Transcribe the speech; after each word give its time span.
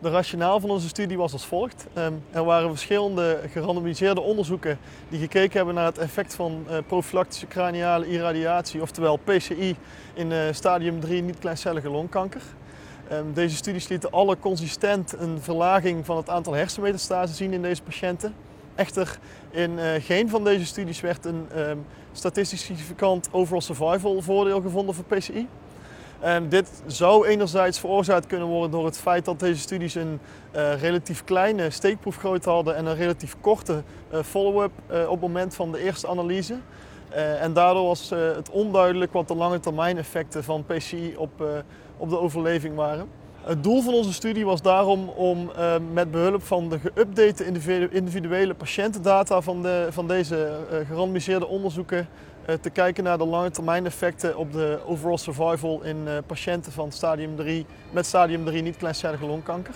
De 0.00 0.10
rationaal 0.10 0.60
van 0.60 0.70
onze 0.70 0.88
studie 0.88 1.16
was 1.16 1.32
als 1.32 1.46
volgt. 1.46 1.86
Ehm, 1.92 2.12
er 2.30 2.44
waren 2.44 2.68
verschillende 2.68 3.40
gerandomiseerde 3.50 4.20
onderzoeken 4.20 4.78
die 5.08 5.18
gekeken 5.20 5.56
hebben 5.56 5.74
naar 5.74 5.84
het 5.84 5.98
effect 5.98 6.34
van 6.34 6.64
uh, 6.68 6.76
profilactische 6.86 7.46
craniale 7.46 8.08
irradiatie, 8.08 8.82
oftewel 8.82 9.16
PCI, 9.16 9.76
in 10.14 10.30
uh, 10.30 10.38
stadium 10.50 11.00
3 11.00 11.22
niet-kleincellige 11.22 11.90
longkanker. 11.90 12.42
Ehm, 13.08 13.32
deze 13.32 13.56
studies 13.56 13.88
lieten 13.88 14.10
alle 14.10 14.38
consistent 14.38 15.14
een 15.18 15.38
verlaging 15.40 16.06
van 16.06 16.16
het 16.16 16.28
aantal 16.28 16.52
hersenmetastasen 16.52 17.36
zien 17.36 17.52
in 17.52 17.62
deze 17.62 17.82
patiënten. 17.82 18.34
Echter, 18.74 19.18
in 19.50 19.70
uh, 19.70 19.84
geen 19.98 20.28
van 20.28 20.44
deze 20.44 20.66
studies 20.66 21.00
werd 21.00 21.24
een 21.24 21.46
um, 21.56 21.86
statistisch 22.12 22.64
significant 22.64 23.28
overall 23.32 23.60
survival 23.60 24.20
voordeel 24.22 24.60
gevonden 24.60 24.94
voor 24.94 25.04
PCI. 25.04 25.48
Dit 26.48 26.82
zou 26.86 27.26
enerzijds 27.26 27.80
veroorzaakt 27.80 28.26
kunnen 28.26 28.48
worden 28.48 28.70
door 28.70 28.84
het 28.84 28.98
feit 28.98 29.24
dat 29.24 29.40
deze 29.40 29.60
studies 29.60 29.94
een 29.94 30.20
uh, 30.56 30.80
relatief 30.80 31.24
kleine 31.24 31.70
steekproefgrootte 31.70 32.50
hadden 32.50 32.76
en 32.76 32.86
een 32.86 32.96
relatief 32.96 33.36
korte 33.40 33.82
uh, 34.12 34.22
follow-up 34.22 34.70
uh, 34.90 35.02
op 35.02 35.10
het 35.10 35.20
moment 35.20 35.54
van 35.54 35.72
de 35.72 35.78
eerste 35.78 36.08
analyse. 36.08 36.56
en 37.40 37.52
daardoor 37.52 37.86
was 37.86 38.10
het 38.10 38.50
onduidelijk 38.50 39.12
wat 39.12 39.28
de 39.28 39.34
lange 39.34 39.60
termijn 39.60 39.98
effecten 39.98 40.44
van 40.44 40.64
PCI 40.64 41.14
op, 41.16 41.44
op 41.96 42.10
de 42.10 42.18
overleving 42.18 42.74
waren. 42.74 43.08
Het 43.48 43.62
doel 43.62 43.82
van 43.82 43.94
onze 43.94 44.12
studie 44.12 44.44
was 44.44 44.62
daarom 44.62 45.08
om 45.08 45.50
met 45.92 46.10
behulp 46.10 46.42
van 46.42 46.68
de 46.68 46.78
geüpdate 46.78 47.44
individuele 47.90 48.54
patiëntendata 48.54 49.40
van, 49.40 49.62
de, 49.62 49.86
van 49.90 50.08
deze 50.08 50.58
gerandomiseerde 50.86 51.46
onderzoeken 51.46 52.08
te 52.60 52.70
kijken 52.70 53.04
naar 53.04 53.18
de 53.18 53.26
lange 53.26 53.50
termijn 53.50 53.86
effecten 53.86 54.36
op 54.36 54.52
de 54.52 54.78
overall 54.86 55.16
survival 55.16 55.82
in 55.82 56.08
patiënten 56.26 56.72
van 56.72 56.92
stadium 56.92 57.36
3 57.36 57.66
met 57.90 58.06
stadium 58.06 58.44
3 58.44 58.62
niet-kleincellige 58.62 59.26
longkanker. 59.26 59.74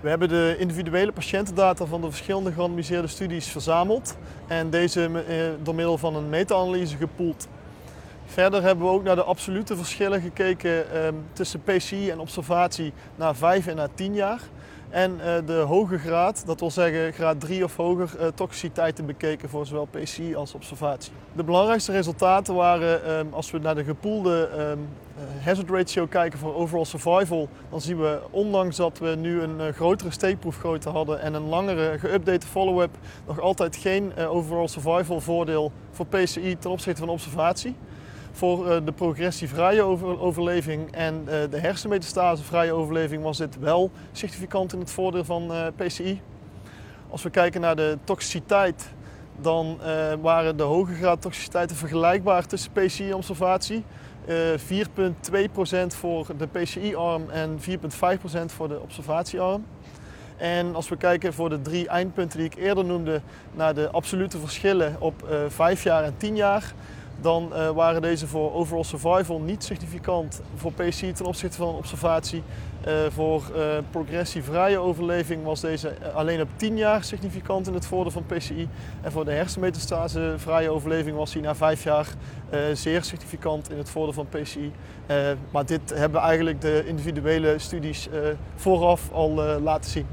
We 0.00 0.08
hebben 0.08 0.28
de 0.28 0.56
individuele 0.58 1.12
patiëntendata 1.12 1.84
van 1.84 2.00
de 2.00 2.08
verschillende 2.10 2.52
gerandomiseerde 2.52 3.08
studies 3.08 3.46
verzameld 3.46 4.16
en 4.46 4.70
deze 4.70 5.10
door 5.62 5.74
middel 5.74 5.98
van 5.98 6.16
een 6.16 6.28
meta-analyse 6.28 6.96
gepoeld. 6.96 7.48
Verder 8.30 8.62
hebben 8.62 8.86
we 8.86 8.92
ook 8.92 9.02
naar 9.02 9.16
de 9.16 9.22
absolute 9.22 9.76
verschillen 9.76 10.20
gekeken 10.20 10.92
eh, 10.92 11.08
tussen 11.32 11.62
PCI 11.62 12.10
en 12.10 12.18
observatie 12.18 12.92
na 13.16 13.34
5 13.34 13.66
en 13.66 13.76
na 13.76 13.88
10 13.94 14.14
jaar. 14.14 14.40
En 14.90 15.12
uh, 15.12 15.34
de 15.46 15.52
hoge 15.52 15.98
graad, 15.98 16.42
dat 16.46 16.60
wil 16.60 16.70
zeggen 16.70 17.12
graad 17.12 17.40
3 17.40 17.64
of 17.64 17.76
hoger, 17.76 18.10
uh, 18.20 18.26
toxiciteiten 18.34 19.06
bekeken 19.06 19.48
voor 19.48 19.66
zowel 19.66 19.88
PCI 19.90 20.34
als 20.34 20.54
observatie. 20.54 21.12
De 21.32 21.44
belangrijkste 21.44 21.92
resultaten 21.92 22.54
waren, 22.54 23.18
um, 23.18 23.28
als 23.32 23.50
we 23.50 23.58
naar 23.58 23.74
de 23.74 23.84
gepoelde 23.84 24.48
um, 24.58 24.88
hazard 25.44 25.70
ratio 25.70 26.06
kijken 26.06 26.38
voor 26.38 26.54
overall 26.54 26.84
survival, 26.84 27.48
dan 27.70 27.80
zien 27.80 28.00
we, 28.00 28.20
ondanks 28.30 28.76
dat 28.76 28.98
we 28.98 29.14
nu 29.18 29.42
een 29.42 29.74
grotere 29.74 30.10
steekproefgrootte 30.10 30.88
hadden 30.88 31.20
en 31.20 31.34
een 31.34 31.48
langere 31.48 31.98
geüpdate 31.98 32.46
follow-up, 32.46 32.96
nog 33.26 33.40
altijd 33.40 33.76
geen 33.76 34.16
overall 34.16 34.68
survival 34.68 35.20
voordeel 35.20 35.72
voor 35.90 36.06
PCI 36.06 36.56
ten 36.58 36.70
opzichte 36.70 37.00
van 37.00 37.08
observatie 37.08 37.76
voor 38.38 38.70
eh, 38.70 38.76
de 38.84 38.92
progressievrije 38.92 39.82
overleving 40.20 40.92
en 40.92 41.14
eh, 41.26 41.50
de 41.50 41.58
hersenmetastasevrije 41.58 42.72
overleving 42.72 43.22
was 43.22 43.38
dit 43.38 43.58
wel 43.58 43.90
significant 44.12 44.72
in 44.72 44.78
het 44.78 44.90
voordeel 44.90 45.24
van 45.24 45.52
eh, 45.52 45.66
PCI. 45.76 46.20
Als 47.10 47.22
we 47.22 47.30
kijken 47.30 47.60
naar 47.60 47.76
de 47.76 47.98
toxiciteit, 48.04 48.88
dan 49.40 49.78
waren 50.20 50.56
de 50.56 50.62
hoge 50.62 50.94
graad 50.94 51.22
toxiciteiten 51.22 51.76
vergelijkbaar 51.76 52.46
tussen 52.46 52.72
PCI 52.72 53.08
en 53.08 53.14
observatie. 53.14 53.84
4,2% 54.26 54.32
voor 55.86 56.26
de 56.36 56.46
PCI-arm 56.46 57.30
en 57.30 57.58
4,5% 57.60 57.64
voor 58.46 58.68
de 58.68 58.80
observatiearm. 58.80 59.64
En 60.36 60.74
als 60.74 60.88
we 60.88 60.96
kijken 60.96 61.32
voor 61.32 61.48
de 61.48 61.62
drie 61.62 61.88
eindpunten 61.88 62.38
die 62.38 62.46
ik 62.46 62.54
eerder 62.54 62.84
noemde 62.84 63.20
naar 63.54 63.74
de 63.74 63.90
absolute 63.90 64.38
verschillen 64.38 64.96
op 64.98 65.26
5 65.48 65.82
jaar 65.82 66.04
en 66.04 66.14
10 66.16 66.36
jaar, 66.36 66.74
dan 67.20 67.50
uh, 67.52 67.70
waren 67.70 68.02
deze 68.02 68.26
voor 68.26 68.54
overall 68.54 68.84
survival 68.84 69.40
niet 69.40 69.64
significant 69.64 70.40
voor 70.54 70.72
PCI 70.72 71.12
ten 71.12 71.26
opzichte 71.26 71.56
van 71.56 71.74
observatie. 71.74 72.42
Uh, 72.86 72.94
voor 73.08 73.42
uh, 73.56 73.62
progressievrije 73.90 74.78
overleving 74.78 75.44
was 75.44 75.60
deze 75.60 75.92
alleen 76.14 76.40
op 76.40 76.48
10 76.56 76.76
jaar 76.76 77.04
significant 77.04 77.66
in 77.66 77.74
het 77.74 77.86
voordeel 77.86 78.10
van 78.10 78.26
PCI. 78.26 78.68
En 79.00 79.12
voor 79.12 79.24
de 79.24 79.30
hersenmetastase 79.30 80.34
vrije 80.36 80.70
overleving 80.70 81.16
was 81.16 81.32
hij 81.32 81.42
na 81.42 81.54
5 81.54 81.82
jaar 81.82 82.08
zeer 82.72 83.04
significant 83.04 83.70
in 83.70 83.78
het 83.78 83.90
voordeel 83.90 84.12
van 84.12 84.28
PCI. 84.28 84.72
maar 85.50 85.66
dit 85.66 85.94
hebben 85.94 86.20
eigenlijk 86.20 86.60
de 86.60 86.84
individuele 86.86 87.58
studies 87.58 88.08
vooraf 88.56 89.12
al 89.12 89.30
laten 89.62 89.90
zien. 89.90 90.06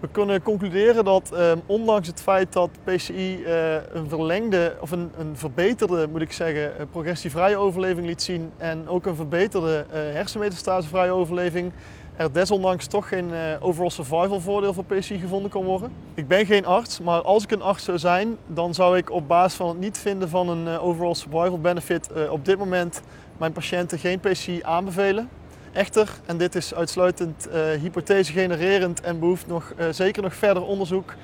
We 0.00 0.08
kunnen 0.08 0.42
concluderen 0.42 1.04
dat 1.04 1.32
eh, 1.32 1.52
ondanks 1.66 2.06
het 2.06 2.20
feit 2.20 2.52
dat 2.52 2.70
PCI 2.84 3.42
eh, 3.44 3.74
een 3.92 4.08
verlengde 4.08 4.76
of 4.80 4.90
een, 4.90 5.10
een, 5.18 5.36
verbeterde, 5.36 6.08
moet 6.08 6.20
ik 6.20 6.32
zeggen, 6.32 6.78
eh, 6.78 6.86
progressievrije 6.90 7.56
overleving 7.56 8.06
liet 8.06 8.22
zien 8.22 8.52
en 8.56 8.88
ook 8.88 9.06
een 9.06 9.14
verbeterde 9.14 9.84
uh, 9.88 9.94
hersenmetastasevrije 9.94 11.10
overleving, 11.10 11.72
er 12.16 12.32
desondanks 12.32 12.86
toch 12.86 13.08
geen 13.08 13.30
overall 13.60 13.90
survival 13.90 14.40
voordeel 14.40 14.72
voor 14.72 14.84
PCI 14.84 15.18
gevonden 15.18 15.50
kon 15.50 15.64
worden. 15.64 15.92
Ik 16.14 16.28
ben 16.28 16.46
geen 16.46 16.66
arts, 16.66 17.00
maar 17.00 17.22
als 17.22 17.42
ik 17.42 17.50
een 17.50 17.62
arts 17.62 17.84
zou 17.84 17.98
zijn, 17.98 18.36
dan 18.46 18.74
zou 18.74 18.96
ik 18.96 19.10
op 19.10 19.28
basis 19.28 19.56
van 19.56 19.68
het 19.68 19.78
niet 19.78 19.98
vinden 19.98 20.28
van 20.28 20.48
een 20.48 20.78
overall 20.78 21.14
survival 21.14 21.60
benefit 21.60 22.28
op 22.30 22.44
dit 22.44 22.58
moment 22.58 23.02
mijn 23.38 23.52
patiënten 23.52 23.98
geen 23.98 24.20
PCI 24.20 24.60
aanbevelen. 24.62 25.28
Echter, 25.72 26.10
en 26.26 26.36
dit 26.36 26.54
is 26.54 26.74
uitsluitend 26.74 27.48
uh, 27.48 27.54
hypothese 27.54 28.32
genererend 28.32 29.00
en 29.00 29.18
behoeft 29.18 29.46
nog, 29.46 29.72
uh, 29.78 29.86
zeker 29.90 30.22
nog 30.22 30.34
verder 30.34 30.62
onderzoek, 30.62 31.14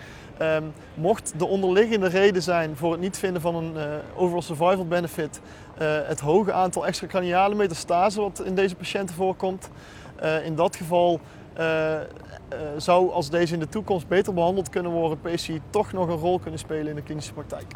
um, 0.42 0.72
mocht 0.94 1.32
de 1.36 1.46
onderliggende 1.46 2.08
reden 2.08 2.42
zijn 2.42 2.76
voor 2.76 2.92
het 2.92 3.00
niet 3.00 3.18
vinden 3.18 3.42
van 3.42 3.54
een 3.54 3.74
uh, 3.76 3.82
overall 4.14 4.42
survival 4.42 4.86
benefit 4.86 5.40
het 6.06 6.20
hoge 6.20 6.52
aantal 6.52 6.86
extracraniale 6.86 7.54
metastasen 7.54 8.22
wat 8.22 8.42
in 8.44 8.54
deze 8.54 8.74
patiënten 8.74 9.14
voorkomt, 9.14 9.68
in 10.44 10.54
dat 10.54 10.76
geval 10.76 11.20
zou 12.76 13.10
als 13.10 13.30
deze 13.30 13.54
in 13.54 13.60
de 13.60 13.68
toekomst 13.68 14.08
beter 14.08 14.34
behandeld 14.34 14.68
kunnen 14.68 14.92
worden, 14.92 15.20
PCI 15.20 15.60
toch 15.70 15.92
nog 15.92 16.08
een 16.08 16.16
rol 16.16 16.38
kunnen 16.38 16.60
spelen 16.60 16.86
in 16.86 16.94
de 16.94 17.02
klinische 17.02 17.32
praktijk. 17.32 17.66